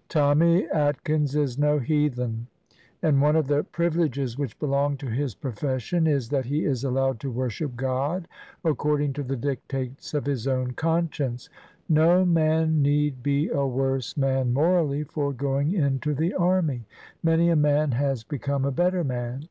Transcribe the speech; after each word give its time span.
"Tommy 0.08 0.66
Atkins" 0.68 1.36
is 1.36 1.58
no 1.58 1.78
heathen. 1.78 2.46
And 3.02 3.20
one 3.20 3.36
of 3.36 3.46
the 3.46 3.62
privileges 3.62 4.38
which 4.38 4.58
belong 4.58 4.96
to 4.96 5.06
his 5.10 5.34
profession 5.34 6.06
is 6.06 6.30
that 6.30 6.46
he 6.46 6.64
is 6.64 6.82
allowed 6.82 7.20
to 7.20 7.30
worship 7.30 7.76
God 7.76 8.26
according 8.64 9.12
to 9.12 9.22
the 9.22 9.36
dic 9.36 9.68
tates 9.68 10.14
of 10.14 10.24
his 10.24 10.48
own 10.48 10.70
conscience. 10.72 11.50
No 11.90 12.24
man 12.24 12.80
need 12.80 13.22
be 13.22 13.50
a 13.50 13.66
worse 13.66 14.16
man 14.16 14.54
morally 14.54 15.02
for 15.04 15.30
going 15.30 15.74
into 15.74 16.14
the 16.14 16.32
army. 16.32 16.86
Many 17.22 17.50
a 17.50 17.56
man 17.56 17.90
has 17.90 18.24
become 18.24 18.64
a 18.64 18.72
better 18.72 19.04
man. 19.04 19.46